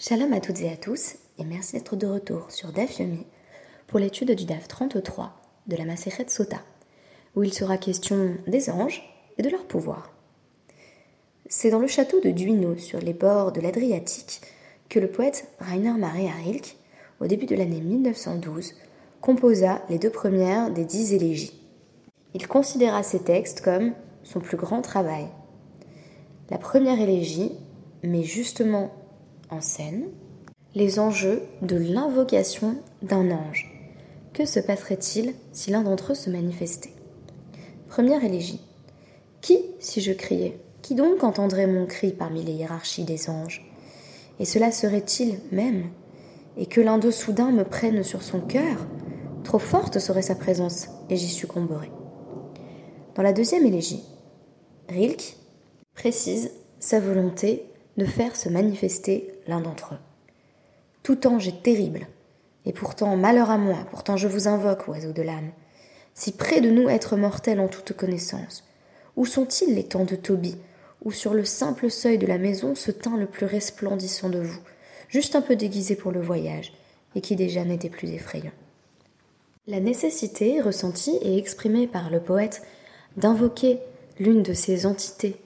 [0.00, 3.26] Shalom à toutes et à tous, et merci d'être de retour sur DAF Yomi
[3.88, 5.32] pour l'étude du DAF 33
[5.66, 6.58] de la Maseret Sota,
[7.34, 9.02] où il sera question des anges
[9.38, 10.12] et de leur pouvoir.
[11.48, 14.40] C'est dans le château de Duino, sur les bords de l'Adriatique,
[14.88, 16.76] que le poète Rainer Maria Rilke,
[17.18, 18.74] au début de l'année 1912,
[19.20, 21.60] composa les deux premières des dix élégies.
[22.34, 25.26] Il considéra ces textes comme son plus grand travail.
[26.50, 27.50] La première élégie
[28.04, 28.92] met justement
[29.50, 30.08] en scène
[30.74, 33.74] les enjeux de l'invocation d'un ange.
[34.32, 36.92] Que se passerait-il si l'un d'entre eux se manifestait?
[37.88, 38.60] Première élégie.
[39.40, 40.60] Qui, si je criais?
[40.82, 43.68] Qui donc entendrait mon cri parmi les hiérarchies des anges?
[44.38, 45.86] Et cela serait-il même?
[46.56, 48.86] Et que l'un d'eux soudain me prenne sur son cœur?
[49.42, 51.90] Trop forte serait sa présence, et j'y succomberais.
[53.14, 54.04] Dans la deuxième élégie,
[54.88, 55.36] Rilke
[55.94, 57.64] précise sa volonté
[57.96, 59.98] de faire se manifester l'un d'entre eux.
[61.02, 62.06] Tout ange est terrible,
[62.64, 65.50] et pourtant malheur à moi, pourtant je vous invoque, oiseau de l'âme.
[66.14, 68.64] Si près de nous être mortels en toute connaissance,
[69.16, 70.58] où sont-ils les temps de Tobie,
[71.04, 74.60] où sur le simple seuil de la maison se tint le plus resplendissant de vous,
[75.08, 76.72] juste un peu déguisé pour le voyage,
[77.16, 78.52] et qui déjà n'était plus effrayant?
[79.66, 82.62] La nécessité ressentie et exprimée par le poète
[83.16, 83.80] d'invoquer
[84.18, 85.40] l'une de ces entités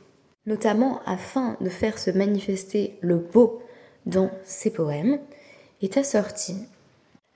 [0.47, 3.63] notamment afin de faire se manifester le beau
[4.07, 5.19] dans ses poèmes,
[5.81, 6.57] est assorti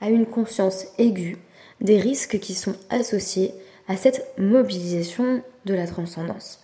[0.01, 1.39] à une conscience aiguë
[1.81, 3.53] des risques qui sont associés
[3.89, 6.61] à cette mobilisation de la transcendance.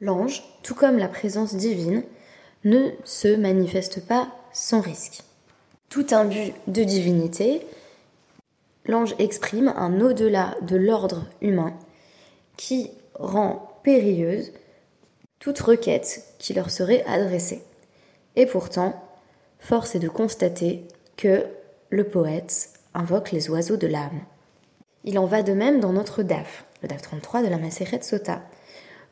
[0.00, 2.02] L'ange, tout comme la présence divine,
[2.64, 5.22] ne se manifeste pas sans risque.
[5.88, 7.62] Tout but de divinité,
[8.86, 11.74] l'ange exprime un au-delà de l'ordre humain
[12.56, 14.52] qui rend périlleuse
[15.38, 17.62] toute requête qui leur serait adressée.
[18.36, 19.03] Et pourtant,
[19.64, 21.46] force est de constater que
[21.88, 24.20] le poète invoque les oiseaux de l'âme.
[25.04, 28.42] Il en va de même dans notre DAF, le DAF 33 de la Maseret Sota,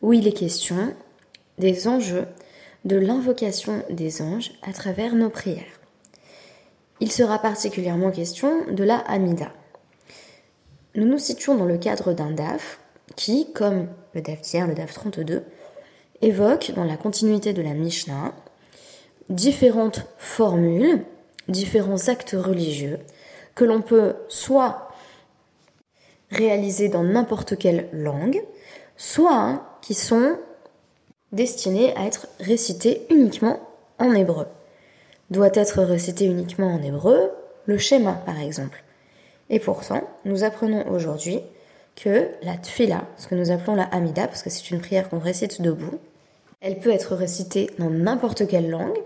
[0.02, 0.94] où il est question
[1.56, 2.26] des enjeux
[2.84, 5.80] de l'invocation des anges à travers nos prières.
[7.00, 9.52] Il sera particulièrement question de la Amida.
[10.96, 12.78] Nous nous situons dans le cadre d'un DAF
[13.16, 15.44] qui, comme le DAF d'hier, le DAF 32,
[16.20, 18.34] évoque dans la continuité de la Mishnah
[19.32, 21.04] différentes formules,
[21.48, 22.98] différents actes religieux
[23.54, 24.88] que l'on peut soit
[26.30, 28.42] réaliser dans n'importe quelle langue,
[28.96, 30.36] soit qui sont
[31.32, 33.60] destinés à être récités uniquement
[33.98, 34.46] en hébreu.
[35.30, 37.30] Doit être récité uniquement en hébreu
[37.66, 38.82] le schéma par exemple.
[39.50, 41.40] Et pourtant, nous apprenons aujourd'hui
[41.96, 45.18] que la tfila, ce que nous appelons la Hamida, parce que c'est une prière qu'on
[45.18, 45.98] récite debout,
[46.60, 48.96] elle peut être récitée dans n'importe quelle langue,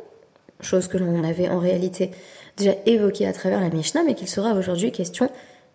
[0.61, 2.11] chose que l'on avait en réalité
[2.57, 5.31] déjà évoquée à travers la Mishnah, mais qu'il sera aujourd'hui question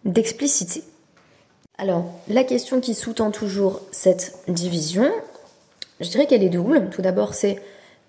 [0.06, 0.84] d'expliciter.
[1.78, 5.12] Alors, la question qui sous-tend toujours cette division,
[6.00, 6.90] je dirais qu'elle est double.
[6.92, 7.60] Tout d'abord, c'est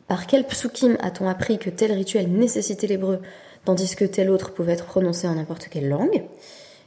[0.08, 3.20] par quel psukim a-t-on appris que tel rituel nécessitait l'hébreu,
[3.64, 6.24] tandis que tel autre pouvait être prononcé en n'importe quelle langue?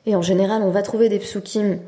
[0.06, 1.80] Et en général, on va trouver des psukim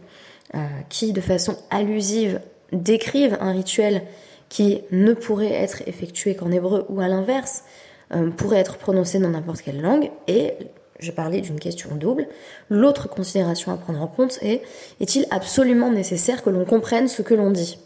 [0.55, 0.59] euh,
[0.89, 2.41] qui, de façon allusive,
[2.71, 4.01] décrivent un rituel
[4.49, 7.63] qui ne pourrait être effectué qu'en hébreu ou à l'inverse,
[8.13, 10.11] euh, pourrait être prononcé dans n'importe quelle langue.
[10.27, 10.53] Et
[10.99, 12.27] je parlais d'une question double.
[12.69, 14.61] L'autre considération à prendre en compte est
[14.99, 17.77] est-il absolument nécessaire que l'on comprenne ce que l'on dit?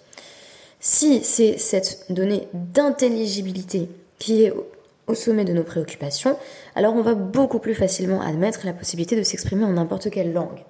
[0.79, 3.89] Si c'est cette donnée d'intelligibilité
[4.19, 4.53] qui est
[5.07, 6.37] au sommet de nos préoccupations,
[6.75, 10.63] alors on va beaucoup plus facilement admettre la possibilité de s'exprimer en n'importe quelle langue.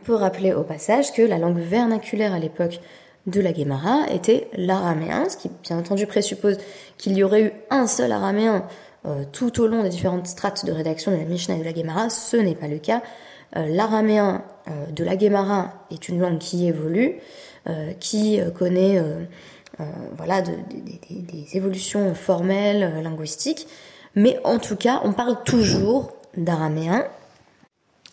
[0.00, 2.80] On peut rappeler au passage que la langue vernaculaire à l'époque
[3.26, 6.58] de la Guémara était l'araméen, ce qui bien entendu présuppose
[6.96, 8.66] qu'il y aurait eu un seul araméen
[9.06, 11.72] euh, tout au long des différentes strates de rédaction de la Mishnah et de la
[11.72, 12.10] Guémara.
[12.10, 13.02] Ce n'est pas le cas.
[13.56, 17.20] Euh, l'araméen euh, de la Guémara est une langue qui évolue,
[17.98, 19.02] qui connaît
[20.16, 23.66] voilà, des évolutions formelles, linguistiques,
[24.14, 27.08] mais en tout cas, on parle toujours d'araméen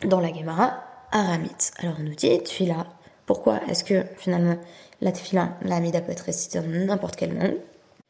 [0.05, 1.71] dans la Guémara aramite.
[1.77, 2.87] Alors on nous dit, tu là,
[3.25, 4.57] pourquoi est-ce que finalement
[5.01, 7.57] la tefila, la amida peut être récitée dans n'importe quelle langue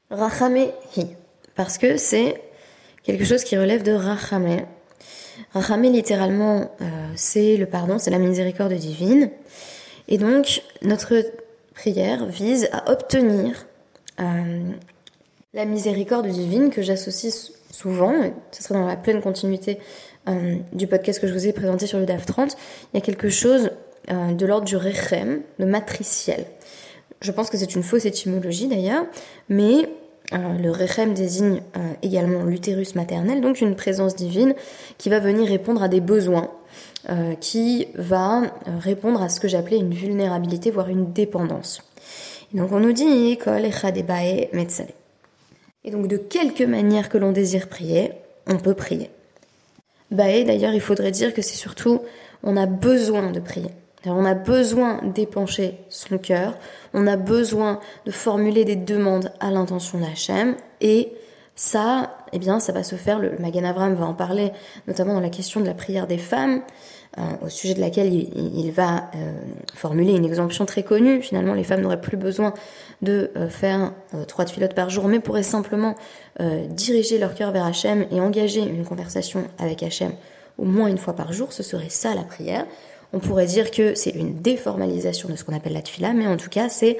[0.10, 1.08] Rachame hi,
[1.56, 2.42] parce que c'est
[3.04, 4.66] quelque chose qui relève de rachame.
[5.54, 9.32] Rachame littéralement, euh, c'est le pardon, c'est la miséricorde divine.
[10.08, 11.24] Et donc notre
[11.74, 13.66] prière vise à obtenir
[14.20, 14.62] euh,
[15.54, 19.80] la miséricorde divine que j'associe souvent, et ce serait dans la pleine continuité
[20.30, 22.56] euh, du podcast que je vous ai présenté sur le DAF 30,
[22.94, 23.72] il y a quelque chose
[24.12, 26.46] euh, de l'ordre du rechem, de matriciel.
[27.22, 29.06] Je pense que c'est une fausse étymologie d'ailleurs,
[29.50, 29.90] mais
[30.32, 31.62] le rechem désigne
[32.02, 34.56] également l'utérus maternel, donc une présence divine
[34.98, 36.50] qui va venir répondre à des besoins,
[37.40, 38.42] qui va
[38.80, 41.84] répondre à ce que j'appelais une vulnérabilité, voire une dépendance.
[42.54, 43.38] Et donc on nous dit
[45.84, 48.12] Et donc de quelque manière que l'on désire prier,
[48.48, 49.10] on peut prier.
[50.12, 52.02] Baé, d'ailleurs, il faudrait dire que c'est surtout,
[52.44, 53.72] on a besoin de prier.
[54.06, 56.58] On a besoin d'épancher son cœur,
[56.94, 61.14] on a besoin de formuler des demandes à l'intention d'Hachem, et
[61.56, 64.52] ça, eh bien, ça va se faire, le Magan Avram va en parler,
[64.88, 66.62] notamment dans la question de la prière des femmes,
[67.20, 69.34] euh, au sujet de laquelle il, va euh,
[69.76, 71.22] formuler une exemption très connue.
[71.22, 72.56] Finalement, les femmes n'auraient plus besoin
[73.04, 73.94] de euh, faire
[74.28, 75.96] trois filotes par jour, mais pourraient simplement
[76.70, 80.14] diriger leur cœur vers Hachem et engager une conversation avec Hachem
[80.58, 81.54] au moins une fois par jour.
[81.54, 82.66] Ce serait ça la prière.
[83.14, 86.36] On pourrait dire que c'est une déformalisation de ce qu'on appelle la tfila, mais en
[86.36, 86.98] tout cas, c'est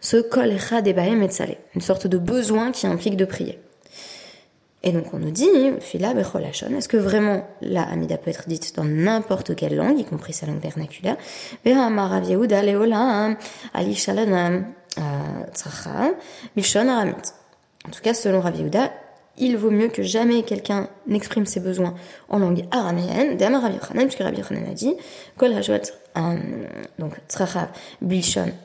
[0.00, 0.54] ce kol
[0.84, 1.28] debaem et
[1.74, 3.58] une sorte de besoin qui implique de prier.
[4.84, 8.76] Et donc on nous dit, fila becholashon, est-ce que vraiment la Amida peut être dite
[8.76, 11.16] dans n'importe quelle langue, y compris sa langue vernaculaire?
[17.84, 18.54] En tout cas, selon Rav
[19.38, 21.94] il vaut mieux que jamais quelqu'un n'exprime ses besoins
[22.28, 23.36] en langue araméenne.
[23.36, 24.94] D'Amar Yochanan, puisque Yochanan a dit,
[25.36, 25.72] Kol hajot,
[26.98, 27.12] donc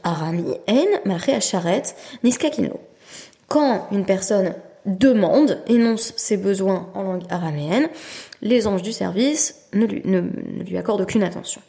[0.03, 0.55] arami.
[3.47, 4.53] Quand une personne
[4.85, 7.89] demande, énonce ses besoins en langue araméenne,
[8.41, 11.61] les anges du service ne lui, ne, lui accordent aucune attention.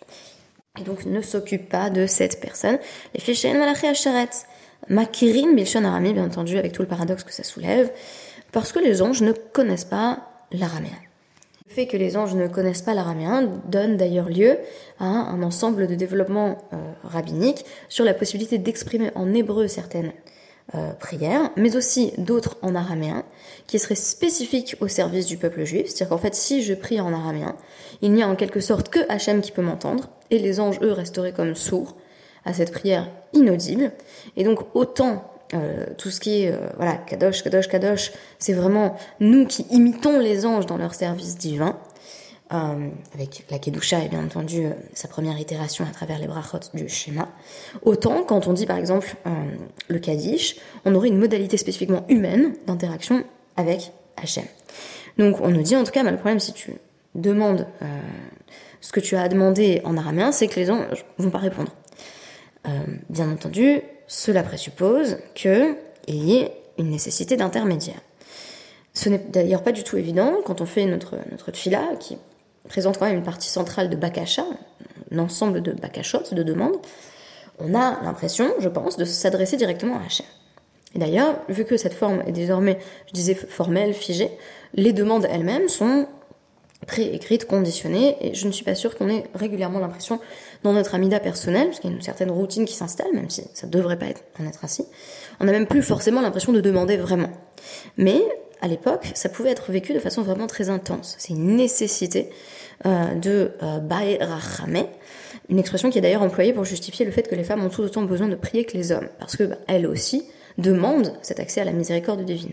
[0.80, 2.78] Et donc ne s'occupent pas de cette personne.
[3.14, 4.30] Les fichiers malaché acharet,
[4.88, 7.90] makirin bilshon aramé, bien entendu, avec tout le paradoxe que ça soulève,
[8.52, 10.20] parce que les anges ne connaissent pas
[10.52, 10.90] l'araméen.
[11.68, 14.58] Le fait que les anges ne connaissent pas l'araméen donne d'ailleurs lieu
[14.98, 20.12] à un ensemble de développements euh, rabbiniques sur la possibilité d'exprimer en hébreu certaines
[20.74, 23.24] euh, prières, mais aussi d'autres en araméen,
[23.66, 25.86] qui seraient spécifiques au service du peuple juif.
[25.86, 27.56] C'est-à-dire qu'en fait, si je prie en araméen,
[28.00, 30.92] il n'y a en quelque sorte que Hachem qui peut m'entendre, et les anges, eux,
[30.92, 31.96] resteraient comme sourds
[32.44, 33.92] à cette prière inaudible.
[34.36, 38.96] Et donc, autant euh, tout ce qui est euh, voilà kadosh kadosh kadosh c'est vraiment
[39.20, 41.78] nous qui imitons les anges dans leur service divin
[42.54, 44.64] euh, avec la kedusha et bien entendu
[44.94, 47.28] sa première itération à travers les brachot du schéma.
[47.82, 49.14] Autant quand on dit par exemple
[49.88, 50.56] le kaddish
[50.86, 53.22] on aurait une modalité spécifiquement humaine d'interaction
[53.58, 54.44] avec Hachem.
[55.18, 56.72] Donc on nous dit en tout cas le problème si tu
[57.14, 57.66] demandes
[58.80, 61.72] ce que tu as demandé en araméen c'est que les anges vont pas répondre.
[63.10, 65.74] Bien entendu cela présuppose qu'il
[66.06, 68.00] y ait une nécessité d'intermédiaire.
[68.92, 72.18] Ce n'est d'ailleurs pas du tout évident quand on fait notre, notre qui
[72.68, 74.44] présente quand même une partie centrale de Bakasha,
[75.10, 76.76] un ensemble de Bakashot, de demandes.
[77.58, 80.26] On a l'impression, je pense, de s'adresser directement à Hachem.
[80.94, 84.30] Et d'ailleurs, vu que cette forme est désormais, je disais, formelle, figée,
[84.74, 86.06] les demandes elles-mêmes sont
[86.86, 90.20] préécrites, conditionnées, et je ne suis pas sûre qu'on ait régulièrement l'impression
[90.62, 93.44] dans notre amida personnel, parce qu'il y a une certaine routine qui s'installe, même si
[93.54, 94.84] ça devrait pas être, en être ainsi,
[95.40, 97.30] on n'a même plus forcément l'impression de demander vraiment.
[97.96, 98.20] Mais
[98.60, 101.16] à l'époque, ça pouvait être vécu de façon vraiment très intense.
[101.18, 102.30] C'est une nécessité
[102.86, 103.80] euh, de euh,
[105.48, 107.82] une expression qui est d'ailleurs employée pour justifier le fait que les femmes ont tout
[107.82, 110.24] autant besoin de prier que les hommes, parce que bah, elles aussi
[110.58, 112.52] demandent cet accès à la miséricorde divine.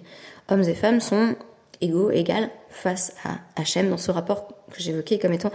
[0.49, 1.35] Hommes et femmes sont
[1.81, 5.51] égaux, égales face à Hachem dans ce rapport que j'évoquais comme étant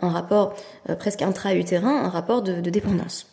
[0.00, 0.54] un rapport
[0.90, 3.26] euh, presque intra-utérin, un rapport de, dépendance.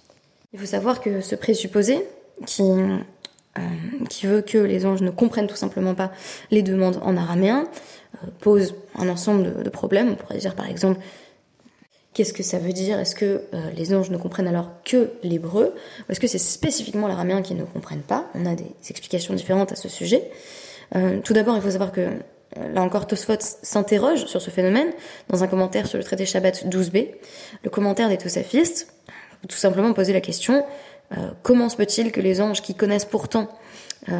[0.53, 2.05] Il faut savoir que ce présupposé,
[2.45, 3.61] qui, euh,
[4.09, 6.11] qui veut que les anges ne comprennent tout simplement pas
[6.51, 7.65] les demandes en araméen,
[8.23, 10.09] euh, pose un ensemble de, problèmes.
[10.11, 10.99] On pourrait dire par exemple,
[12.13, 12.99] qu'est-ce que ça veut dire?
[12.99, 13.41] Est-ce que
[13.75, 15.73] les anges ne comprennent alors que l'hébreu?
[16.07, 18.25] Ou est-ce que c'est spécifiquement l'araméen qu'ils ne comprennent pas?
[18.35, 20.29] On a des explications différentes à ce sujet.
[21.23, 22.09] tout d'abord, il faut savoir que
[22.73, 24.87] là encore, Tosfot s'interroge sur ce phénomène
[25.29, 27.09] dans un commentaire sur le traité Shabbat 12b.
[27.63, 28.93] Le commentaire des Tosafistes
[29.47, 30.63] tout simplement poser la question
[31.17, 33.49] euh, comment se peut-il que les anges qui connaissent pourtant
[34.09, 34.19] euh,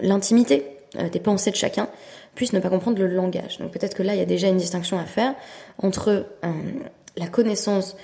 [0.00, 0.66] l'intimité
[0.98, 1.88] euh, des pensées de chacun
[2.34, 3.58] puissent ne pas comprendre le langage?
[3.58, 5.34] Donc peut-être que là, il y a déjà une distinction à faire
[5.78, 6.26] entre
[7.16, 7.96] la connaissance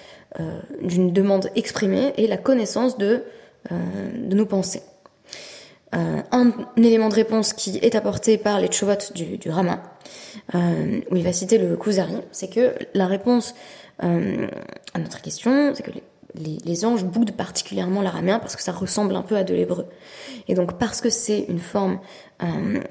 [0.83, 3.25] d'une demande exprimée et la connaissance de
[3.71, 4.83] nos pensées.
[5.95, 9.83] Euh, un élément de réponse qui est apporté par les tchuvot du, du Rama,
[10.54, 13.54] euh, où il va citer le Kuzari, c'est que la réponse
[14.02, 14.47] euh,
[14.92, 15.90] à notre question, c'est que
[16.35, 19.87] les, les, anges boudent particulièrement l'araméen parce que ça ressemble un peu à de l'hébreu.
[20.47, 22.00] Et donc parce que c'est une forme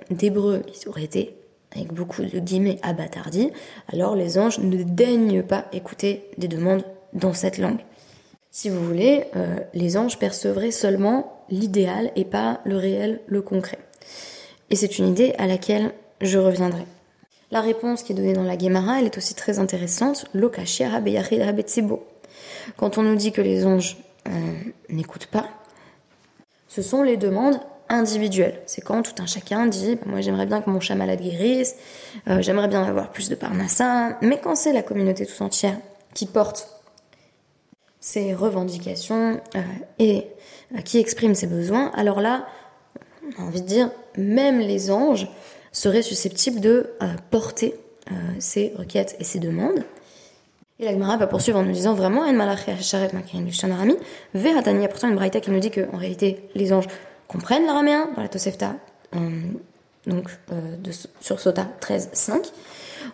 [0.09, 1.37] d'hébreu qui aurait été
[1.75, 3.51] avec beaucoup de guillemets abattardi,
[3.93, 7.79] alors les anges ne daignent pas écouter des demandes dans cette langue.
[8.57, 9.25] Si vous voulez,
[9.75, 13.77] les anges percevraient seulement l'idéal et pas le réel, le concret.
[14.71, 16.87] et c'est une idée à laquelle je reviendrai.
[17.51, 20.25] La réponse qui est donnée dans la Gemara, elle est aussi très intéressante.
[22.77, 23.97] Quand on nous dit que les anges
[24.27, 24.31] euh,
[24.89, 25.45] n'écoutent pas,
[26.67, 27.59] ce sont les demandes
[27.89, 28.59] individuelles.
[28.65, 31.75] C'est quand tout un chacun dit bah, Moi j'aimerais bien que mon chat malade guérisse,
[32.27, 34.17] euh, j'aimerais bien avoir plus de parnassa.
[34.23, 35.77] Mais quand c'est la communauté tout entière
[36.15, 36.76] qui porte
[38.07, 39.61] ses revendications euh,
[39.99, 40.27] et
[40.85, 42.47] qui exprime ses besoins, alors là,
[43.37, 45.27] on a envie de dire, même les anges
[45.73, 46.89] seraient susceptibles de
[47.29, 47.75] porter
[48.39, 49.83] ces requêtes et ces demandes.
[50.79, 55.41] Et la Gemara va poursuivre en nous disant vraiment, En Sharet a pourtant une braïta
[55.41, 56.87] qui nous dit qu'en réalité, les anges
[57.27, 58.75] comprennent l'araméen dans la Tosefta,
[59.15, 59.19] euh,
[60.05, 60.75] donc euh,
[61.19, 62.51] sur Sota 13.5.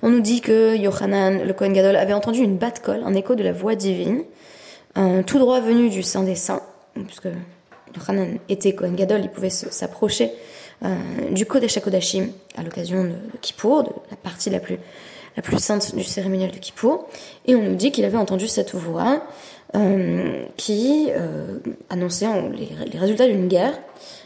[0.01, 3.43] On nous dit que Yohanan, le Kohen Gadol, avait entendu une batte-colle, un écho de
[3.43, 4.23] la voix divine,
[5.25, 6.61] tout droit venu du Saint des Saints,
[7.07, 7.27] puisque
[7.95, 10.31] Yohanan était Kohen Gadol, il pouvait s'approcher
[10.83, 10.95] euh,
[11.31, 14.77] du Kodesh HaKodashim à l'occasion de, de Kippour, de la partie la plus
[15.35, 17.07] la plus sainte du cérémonial de Kippour,
[17.45, 19.23] et on nous dit qu'il avait entendu cette voix
[19.75, 21.57] euh, qui euh,
[21.89, 23.73] annonçait les, résultats d'une guerre.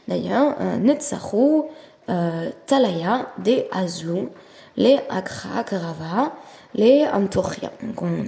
[0.08, 1.64] D'ailleurs, euh, Netzahu
[2.10, 4.30] euh, Talaya de Azlou,
[4.76, 6.34] les Akra Karava,
[6.76, 7.72] les Antochia.
[7.82, 8.26] Donc on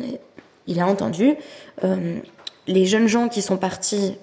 [0.70, 1.36] il a entendu
[1.84, 2.18] euh,
[2.68, 4.16] les jeunes gens qui sont partis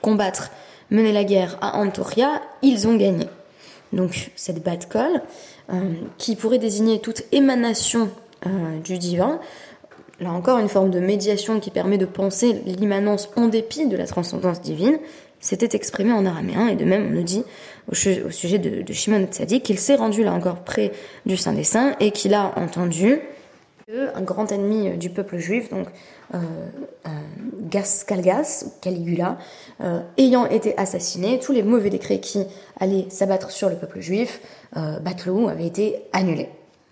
[0.00, 0.50] combattre,
[0.90, 3.26] mener la guerre à Antochia, ils ont gagné.
[3.92, 5.22] Donc cette bad call,
[5.72, 8.10] euh, qui pourrait désigner toute émanation
[8.46, 9.40] euh, du divin.
[10.20, 14.06] Là encore, une forme de médiation qui permet de penser l'immanence en dépit de la
[14.06, 14.98] transcendance divine,
[15.40, 17.44] s'était exprimé en araméen, et de même on nous dit
[17.90, 20.92] au, sujet de, de Shimon Tzadik qu'il s'est rendu là encore près
[21.26, 23.20] du Saint des Saints et qu'il a entendu
[23.88, 25.86] un grand ennemi du peuple juif, donc
[26.34, 26.38] euh,
[27.06, 27.10] euh,
[27.60, 28.04] Gas
[28.80, 29.38] Caligula,
[29.80, 32.44] euh, ayant été assassiné, tous les mauvais décrets qui
[32.80, 34.40] allaient s'abattre sur le peuple juif,
[34.76, 36.48] euh, Batlou, avaient été annulés.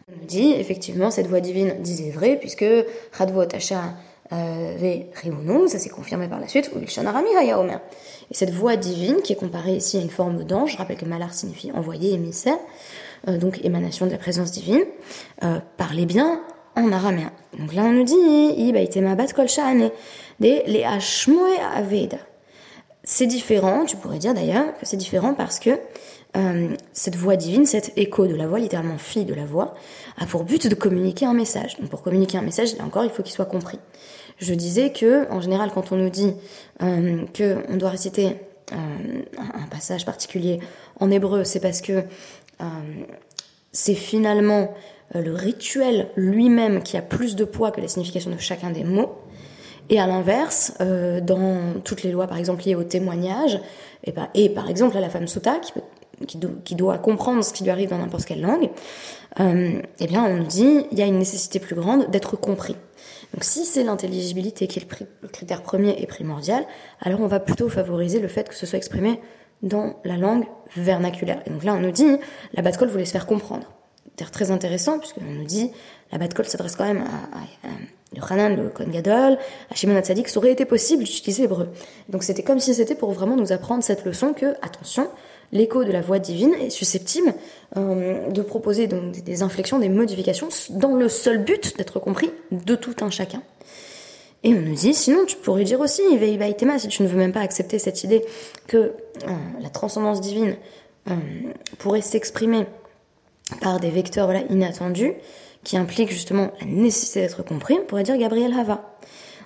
[0.09, 2.65] On nous dit, effectivement, cette voix divine disait vrai, puisque
[3.13, 3.95] Radvo Tasha
[4.31, 9.75] ve ça s'est confirmé par la suite, ou Et cette voix divine, qui est comparée
[9.75, 12.59] ici à une forme d'ange, je rappelle que Malar signifie envoyé, émissaire,
[13.27, 14.85] donc émanation de la présence divine,
[15.77, 16.41] parlait bien
[16.77, 17.31] en araméen.
[17.59, 18.15] Donc là, on nous dit,
[23.05, 25.71] c'est différent, tu pourrais dire d'ailleurs que c'est différent parce que
[26.37, 29.75] euh, cette voix divine, cet écho de la voix, littéralement fille de la voix,
[30.19, 31.79] a pour but de communiquer un message.
[31.79, 33.79] Donc pour communiquer un message, là encore, il faut qu'il soit compris.
[34.39, 36.35] Je disais que, en général, quand on nous dit
[36.83, 38.37] euh, qu'on doit réciter
[38.73, 38.77] euh,
[39.39, 40.59] un passage particulier
[40.99, 42.03] en hébreu, c'est parce que
[43.73, 44.73] c'est finalement
[45.21, 49.19] le rituel lui-même qui a plus de poids que la signification de chacun des mots.
[49.91, 53.61] Et à l'inverse, euh, dans toutes les lois, par exemple, liées au témoignage,
[54.05, 55.61] et, ben, et par exemple à la femme sota,
[56.27, 58.71] qui, doit comprendre ce qui lui arrive dans n'importe quelle langue,
[59.41, 62.77] euh, eh bien, on dit il y a une nécessité plus grande d'être compris.
[63.33, 66.65] Donc, si c'est l'intelligibilité qui est le, critère premier et primordial,
[67.01, 69.21] alors on va plutôt favoriser le fait que ce soit exprimé
[69.63, 70.45] dans la langue
[70.77, 71.43] vernaculaire.
[71.47, 72.17] Et donc là, on nous dit
[72.55, 73.67] la batte-colle voulait se faire comprendre
[74.17, 75.71] très intéressant, puisqu'on nous dit
[76.13, 79.39] la bad call s'adresse quand même à, à, Hanan, le Kohen Gadol,
[79.71, 81.69] à Shimon Hatzadik, ça aurait été possible d'utiliser l'hébreu.
[82.09, 85.09] Donc c'était comme si c'était pour vraiment nous apprendre cette leçon que, attention,
[85.53, 87.35] l'écho de la voix divine est susceptible
[87.77, 92.77] euh, de proposer donc des inflexions, des modifications, dans le seul but d'être compris de
[92.77, 93.43] tout un chacun.
[94.43, 97.41] Et on nous dit, sinon tu pourrais dire aussi, si tu ne veux même pas
[97.41, 98.25] accepter cette idée
[98.67, 98.93] que euh,
[99.61, 100.57] la transcendance divine
[101.11, 101.15] euh,
[101.79, 102.67] pourrait s'exprimer
[103.61, 105.15] par des vecteurs voilà, inattendus
[105.63, 108.97] qui impliquent justement la nécessité d'être compris, on pourrait dire Gabriel Hava.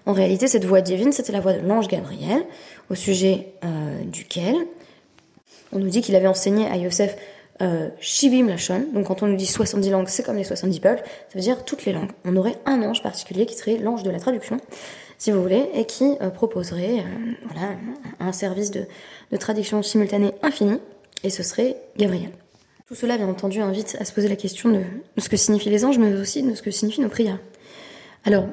[0.07, 2.45] En réalité, cette voix divine, c'était la voix de l'ange Gabriel,
[2.91, 4.57] au sujet euh, duquel
[5.73, 7.17] on nous dit qu'il avait enseigné à Yosef
[7.61, 8.87] euh, Shivim Lachon.
[8.95, 11.65] Donc quand on nous dit 70 langues, c'est comme les 70 peuples, ça veut dire
[11.65, 12.11] toutes les langues.
[12.25, 14.57] On aurait un ange particulier qui serait l'ange de la traduction,
[15.19, 17.05] si vous voulez, et qui euh, proposerait
[17.51, 17.73] voilà,
[18.21, 18.87] un service de,
[19.31, 20.79] de traduction simultanée infini,
[21.23, 22.31] et ce serait Gabriel.
[22.89, 24.81] Tout cela, bien entendu, invite à se poser la question de,
[25.19, 27.39] ce que signifient les anges, mais aussi de ce que signifient nos prières.
[28.25, 28.47] Alors,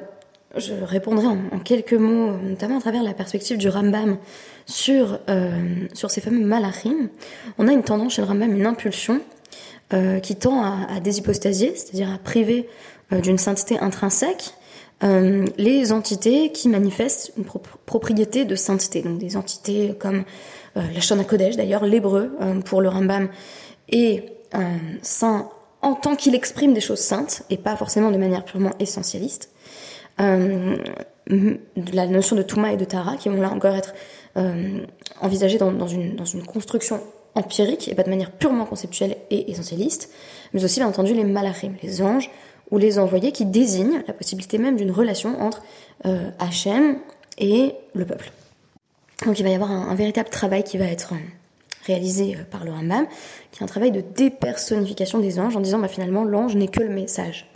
[0.54, 4.18] je répondrai en, quelques mots, notamment à travers la perspective du Rambam
[4.66, 7.08] sur, euh, sur ces fameux malachim.
[7.56, 9.22] On a une tendance chez le Rambam, une impulsion
[9.94, 12.68] euh, qui tend à, déshypostasier, c'est-à-dire à priver
[13.14, 14.52] euh, d'une sainteté intrinsèque
[15.02, 17.44] les entités qui manifestent une
[17.84, 19.02] propriété de sainteté.
[19.02, 20.24] Donc des entités comme
[20.74, 23.28] la Shana Kodesh, d'ailleurs l'hébreu pour le Rambam,
[23.88, 25.48] et un saint
[25.82, 29.50] en tant qu'il exprime des choses saintes et pas forcément de manière purement essentialiste.
[30.20, 30.76] Euh,
[31.92, 33.94] la notion de Touma et de Tara qui vont là encore être
[34.36, 34.80] euh,
[35.20, 37.00] envisagées dans, une, dans une construction
[37.34, 40.10] empirique et pas de manière purement conceptuelle et essentialiste,
[40.52, 42.30] mais aussi bien entendu les malachim, les anges
[42.70, 45.62] ou les envoyés qui désignent la possibilité même d'une relation entre
[46.06, 46.98] euh, Hachem
[47.38, 48.32] et le peuple.
[49.24, 51.18] Donc il va y avoir un, véritable travail qui va être euh,
[51.86, 53.06] réalisé euh, par le Rambam,
[53.50, 56.80] qui est un travail de dépersonnification des anges en disant bah, finalement l'ange n'est que
[56.80, 57.48] le message.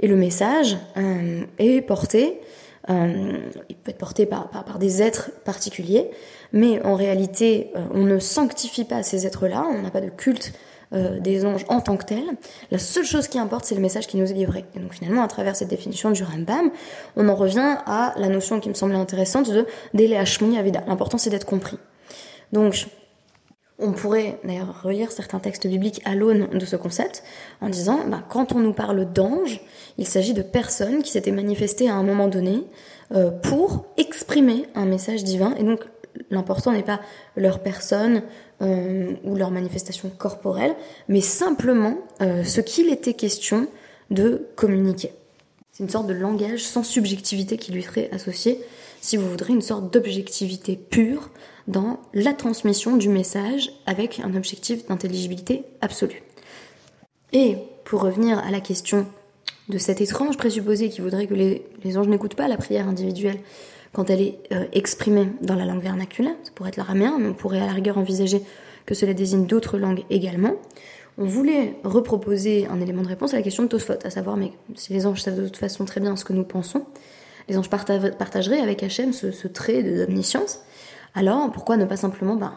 [0.00, 2.40] Et le message euh, est porté,
[2.88, 6.08] il peut être porté par, par, des êtres particuliers,
[6.52, 10.54] mais en réalité on ne sanctifie pas ces êtres-là, on n'a pas de culte
[10.94, 12.30] euh, des anges en tant que tels.
[12.70, 14.64] La seule chose qui importe, c'est le message qui nous est livré.
[14.74, 16.70] Et donc finalement, à travers cette définition du Rambam,
[17.14, 20.84] on en revient à la notion qui me semblait intéressante de Dele Avida.
[20.86, 21.76] L'important, c'est d'être compris.
[22.52, 22.86] Donc,
[23.78, 27.22] on pourrait d'ailleurs relire certains textes bibliques à l'aune de ce concept
[27.60, 29.60] en disant, bah, quand on nous parle d'anges,
[29.98, 32.64] il s'agit de personnes qui s'étaient manifestées à un moment donné
[33.14, 35.54] euh, pour exprimer un message divin.
[35.58, 35.84] Et donc
[36.30, 37.00] l'important n'est pas
[37.36, 38.22] leur personne
[38.62, 40.74] euh, ou leur manifestation corporelle,
[41.08, 43.68] mais simplement euh, ce qu'il était question
[44.10, 45.12] de communiquer.
[45.70, 48.60] C'est une sorte de langage sans subjectivité qui lui serait associé,
[49.00, 51.30] si vous voudrez, une sorte d'objectivité pure
[51.68, 56.22] dans la transmission du message avec un objectif d'intelligibilité absolue.
[57.32, 59.06] Et pour revenir à la question
[59.68, 63.38] de cet étrange présupposé qui voudrait que les, les anges n'écoutent pas la prière individuelle,
[63.92, 67.34] quand elle est euh, exprimée dans la langue vernaculaire, ça pourrait être l'araméen, mais on
[67.34, 68.42] pourrait à la rigueur envisager
[68.86, 70.54] que cela désigne d'autres langues également.
[71.18, 74.52] On voulait reproposer un élément de réponse à la question de Tosfot, à savoir, mais
[74.74, 76.84] si les anges savent de toute façon très bien ce que nous pensons,
[77.48, 80.60] les anges partageraient avec Hachem ce, trait d'omniscience,
[81.18, 82.52] alors pourquoi ne pas simplement ben,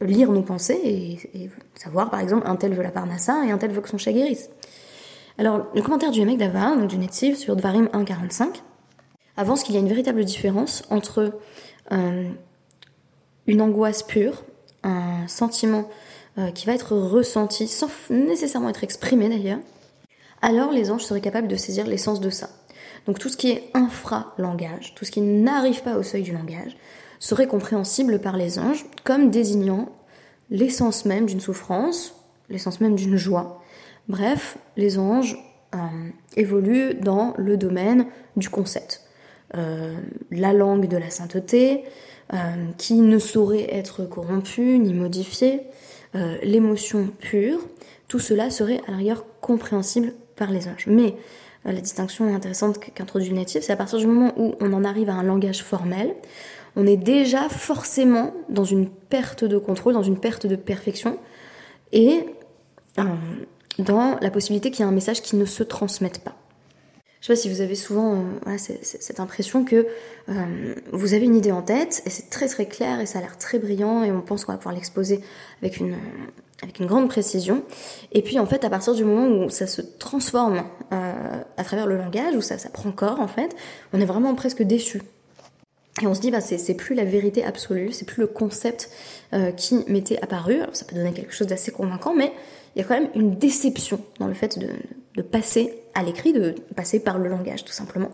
[0.00, 0.80] lire nos pensées
[1.34, 3.98] et, savoir, par exemple, un tel veut la parnassa et un tel veut que son
[3.98, 4.50] chat guérisse
[5.36, 8.62] Alors, le commentaire du Yemek d'Ava, donc du Netziv sur Dvarim 1.45,
[9.36, 11.40] avance qu'il y a une véritable différence entre
[11.90, 12.30] euh,
[13.48, 14.44] une angoisse pure,
[14.84, 15.88] un sentiment
[16.38, 19.58] euh, qui va être ressenti sans nécessairement être exprimé d'ailleurs,
[20.40, 22.48] alors les anges seraient capables de saisir l'essence de ça.
[23.06, 26.76] Donc tout ce qui est infra-langage, tout ce qui n'arrive pas au seuil du langage,
[27.22, 29.88] serait compréhensible par les anges comme désignant
[30.50, 32.16] l'essence même d'une souffrance,
[32.50, 33.62] l'essence même d'une joie.
[34.08, 35.38] Bref, les anges
[35.76, 35.78] euh,
[36.36, 38.06] évoluent dans le domaine
[38.36, 39.04] du concept.
[39.56, 39.96] Euh,
[40.32, 41.84] la langue de la sainteté,
[42.34, 42.36] euh,
[42.76, 45.62] qui ne saurait être corrompue ni modifiée,
[46.42, 47.60] l'émotion pure,
[48.06, 50.86] tout cela serait à l'arrière compréhensible par les anges.
[50.86, 51.14] Mais
[51.64, 55.08] la distinction intéressante qu'introduit le natif, c'est à partir du moment où on en arrive
[55.08, 56.14] à un langage formel,
[56.76, 61.18] on est déjà forcément dans une perte de contrôle, dans une perte de perfection,
[61.92, 62.26] et
[63.78, 66.36] dans la possibilité qu'il y ait un message qui ne se transmette pas.
[67.22, 69.86] Je sais pas si vous avez souvent euh, cette impression que
[70.28, 73.22] euh, vous avez une idée en tête et c'est très très clair et ça a
[73.22, 75.20] l'air très brillant et on pense qu'on va pouvoir l'exposer
[75.60, 75.94] avec une,
[76.64, 77.62] avec une grande précision.
[78.10, 81.86] Et puis en fait, à partir du moment où ça se transforme euh, à travers
[81.86, 83.54] le langage, où ça prend corps en fait,
[83.92, 85.00] on est vraiment presque déçu.
[86.00, 88.88] Et on se dit, bah, c'est plus la vérité absolue, c'est plus le concept
[89.58, 90.54] qui m'était apparu.
[90.54, 92.32] Alors, ça peut donner quelque chose d'assez convaincant, mais
[92.74, 94.68] il y a quand même une déception dans le fait de,
[95.16, 98.10] de passer à l'écrit, de passer par le langage tout simplement.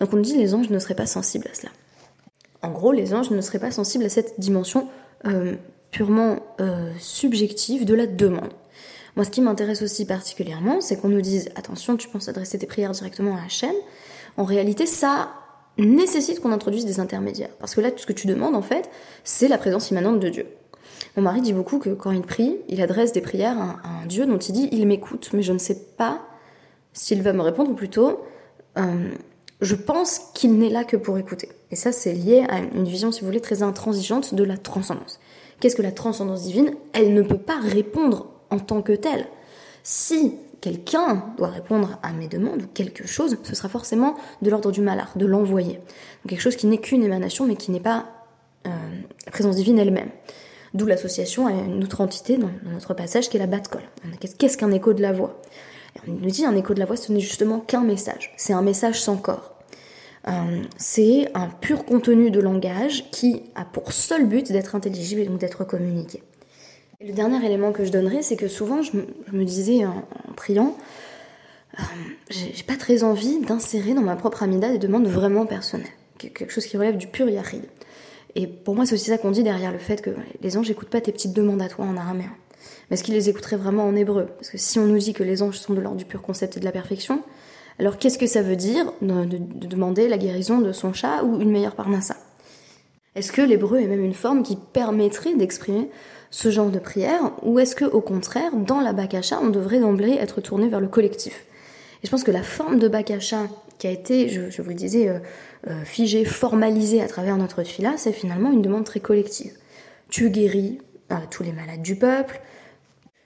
[0.00, 1.70] Donc on dit les anges ne seraient pas sensibles à cela.
[2.62, 4.88] En gros, les anges ne seraient pas sensibles à cette dimension
[5.26, 5.54] euh,
[5.90, 8.52] purement euh, subjective de la demande.
[9.16, 12.66] Moi, ce qui m'intéresse aussi particulièrement, c'est qu'on nous dise attention, tu penses adresser tes
[12.66, 13.74] prières directement à Hachem.
[14.36, 15.30] En réalité, ça
[15.78, 17.50] nécessite qu'on introduise des intermédiaires.
[17.58, 18.90] Parce que là, tout ce que tu demandes, en fait,
[19.24, 20.46] c'est la présence immanente de Dieu.
[21.16, 24.26] Mon mari dit beaucoup que quand il prie, il adresse des prières à un Dieu
[24.26, 26.22] dont il dit il m'écoute, mais je ne sais pas
[26.92, 28.20] s'il va me répondre, ou plutôt,
[28.78, 29.10] euh,
[29.60, 31.48] je pense qu'il n'est là que pour écouter.
[31.70, 35.18] Et ça, c'est lié à une vision, si vous voulez, très intransigeante de la transcendance.
[35.60, 36.74] Qu'est-ce que la transcendance divine?
[36.92, 39.26] Elle ne peut pas répondre en tant que telle.
[39.82, 40.34] Si
[40.64, 44.80] quelqu'un doit répondre à mes demandes ou quelque chose, ce sera forcément de l'ordre du
[44.80, 45.78] malheur, de l'envoyer.
[46.26, 48.06] quelque chose qui n'est qu'une émanation, mais qui n'est pas
[48.66, 48.70] euh,
[49.26, 50.08] la présence divine elle-même.
[50.72, 53.82] D'où l'association à une autre entité dans, notre passage qui est la bat-col.
[54.38, 55.38] Qu'est-ce qu'un écho de la voix?
[56.08, 58.32] On nous dit un écho de la voix, ce n'est justement qu'un message.
[58.38, 59.52] C'est un message sans corps.
[60.28, 65.26] Euh, c'est un pur contenu de langage qui a pour seul but d'être intelligible et
[65.26, 66.22] donc d'être communiqué.
[67.06, 68.92] Le dernier élément que je donnerais, c'est que souvent je
[69.32, 70.04] me, disais en,
[70.36, 70.76] priant,
[71.78, 71.82] euh,
[72.30, 75.86] j'ai pas très envie d'insérer dans ma propre amida des demandes vraiment personnelles,
[76.18, 77.64] quelque chose qui relève du pur yahid.
[78.36, 80.88] Et pour moi, c'est aussi ça qu'on dit derrière le fait que les anges n'écoutent
[80.88, 82.32] pas tes petites demandes à toi en araméen.
[82.88, 84.26] Mais est-ce qu'ils les écouteraient vraiment en hébreu?
[84.36, 86.56] Parce que si on nous dit que les anges sont de l'ordre du pur concept
[86.56, 87.22] et de la perfection,
[87.78, 91.50] alors qu'est-ce que ça veut dire de, demander la guérison de son chat ou une
[91.50, 92.16] meilleure parnassa?
[93.14, 95.88] Est-ce que l'hébreu est même une forme qui permettrait d'exprimer
[96.34, 100.16] ce genre de prière ou est-ce que au contraire, dans la bakasha, on devrait d'emblée
[100.18, 101.44] être tourné vers le collectif?
[102.02, 103.46] Et je pense que la forme de bakasha
[103.78, 105.20] qui a été, je, vous le disais, euh,
[105.68, 109.52] euh, figée, formalisée à travers notre fila, c'est finalement une demande très collective.
[110.08, 110.80] Tu guéris
[111.12, 112.40] euh, tous les malades du peuple,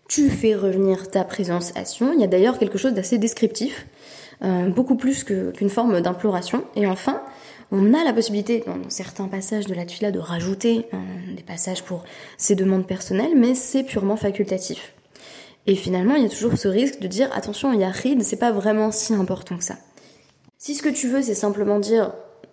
[0.07, 2.13] tu fais revenir ta présence à Sion.
[2.13, 3.87] Il y a d'ailleurs quelque chose d'assez descriptif,
[4.69, 6.65] beaucoup plus qu'une forme d'imploration.
[6.77, 7.21] Et enfin,
[7.71, 10.97] on a la possibilité, dans certains passages de la tuila, de rajouter euh,
[11.37, 12.05] des passages pour
[12.39, 14.95] ces demandes personnelles, mais c'est purement facultatif.
[15.67, 18.23] Et finalement, il y a toujours ce risque de dire attention, il y a ride,
[18.23, 19.77] c'est pas vraiment si important que ça.
[20.57, 22.13] Si ce que tu veux, c'est simplement dire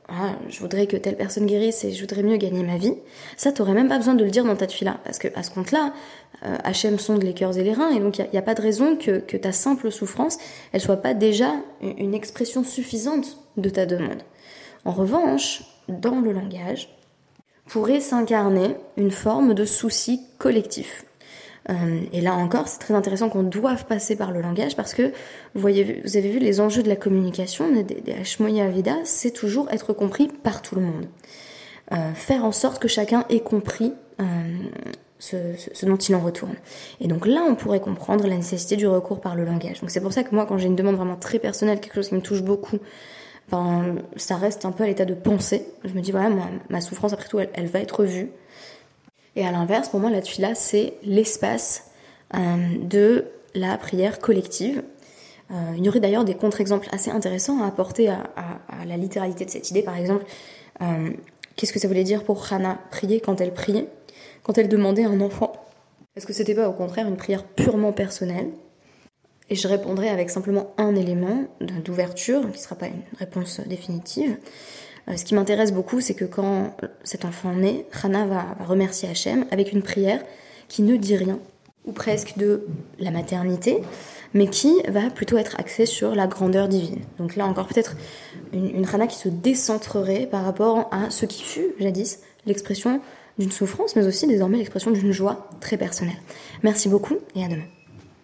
[0.09, 2.93] ah, je voudrais que telle personne guérisse et je voudrais mieux gagner ma vie,
[3.37, 5.49] ça t'aurais même pas besoin de le dire dans ta tuila, parce que à ce
[5.49, 5.93] compte-là,
[6.63, 8.97] Hachem sonde les cœurs et les reins, et donc il n'y a, pas de raison
[8.97, 10.37] que, que ta simple souffrance,
[10.73, 14.21] elle soit pas déjà une expression suffisante de ta demande.
[14.85, 16.89] En revanche, dans le langage,
[17.67, 21.05] pourrait s'incarner une forme de souci collectif.
[21.69, 25.11] Euh, et là encore, c'est très intéressant qu'on doive passer par le langage parce que
[25.55, 30.27] vous, avez vu les enjeux de la communication, des, des Vida, c'est toujours être compris
[30.27, 31.07] par tout le monde.
[31.91, 34.23] Euh, faire en sorte que chacun ait compris euh,
[35.17, 35.37] ce,
[35.73, 36.55] ce, dont il en retourne.
[37.01, 39.81] Et donc là, on pourrait comprendre la nécessité du recours par le langage.
[39.81, 42.09] Donc c'est pour ça que moi, quand j'ai une demande vraiment très personnelle, quelque chose
[42.09, 42.77] qui me touche beaucoup,
[43.49, 45.65] ça reste un peu à l'état de pensée.
[45.83, 46.29] Je me dis, voilà,
[46.69, 48.29] ma, souffrance, après tout, elle, va être vue.
[49.35, 51.91] Et à l'inverse, pour moi, la tuila, c'est l'espace
[52.33, 52.39] euh,
[52.81, 54.83] de la prière collective.
[55.51, 58.23] Euh, il y aurait d'ailleurs des contre-exemples assez intéressants à apporter à,
[58.85, 59.83] la littéralité de cette idée.
[59.83, 60.25] Par exemple,
[60.81, 61.11] euh,
[61.55, 63.87] qu'est-ce que ça voulait dire pour Hannah prier quand elle priait,
[64.43, 65.53] quand elle demandait un enfant?
[66.15, 68.49] Est-ce que c'était pas au contraire une prière purement personnelle?
[69.49, 71.45] Et je répondrai avec simplement un élément
[71.83, 74.37] d'ouverture, qui ne sera pas une réponse définitive.
[75.07, 79.45] Euh, ce qui m'intéresse beaucoup, c'est que quand cet enfant naît, Rana va, remercier Hachem
[79.51, 80.23] avec une prière
[80.67, 81.39] qui ne dit rien,
[81.85, 82.65] ou presque de
[82.97, 83.81] la maternité,
[84.33, 87.01] mais qui va plutôt être axée sur la grandeur divine.
[87.19, 87.95] Donc là encore peut-être
[88.51, 92.99] une, une Rana qui se décentrerait par rapport à ce qui fut jadis l'expression
[93.37, 96.17] d'une souffrance, mais aussi désormais l'expression d'une joie très personnelle.
[96.63, 97.74] Merci beaucoup et à demain.